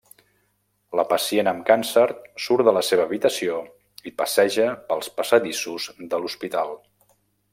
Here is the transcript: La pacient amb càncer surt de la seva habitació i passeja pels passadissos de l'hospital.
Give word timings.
La 0.99 1.03
pacient 1.09 1.49
amb 1.51 1.65
càncer 1.67 2.05
surt 2.45 2.67
de 2.69 2.73
la 2.79 2.83
seva 2.89 3.05
habitació 3.09 3.59
i 4.11 4.15
passeja 4.23 4.67
pels 4.89 5.13
passadissos 5.21 5.87
de 6.15 6.25
l'hospital. 6.25 6.77